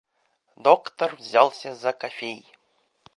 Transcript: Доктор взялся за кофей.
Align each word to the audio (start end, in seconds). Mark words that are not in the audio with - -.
Доктор 0.55 1.15
взялся 1.15 1.75
за 1.75 1.93
кофей. 1.93 2.51